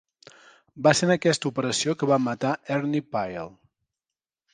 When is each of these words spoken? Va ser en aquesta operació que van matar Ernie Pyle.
Va 0.85 0.93
ser 0.99 1.03
en 1.09 1.13
aquesta 1.15 1.47
operació 1.49 1.95
que 1.99 2.09
van 2.13 2.23
matar 2.29 2.55
Ernie 2.77 3.07
Pyle. 3.17 3.45